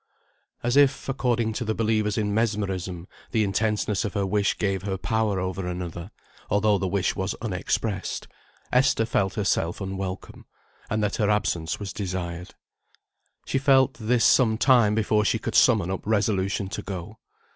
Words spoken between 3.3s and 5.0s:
intenseness of her wish gave her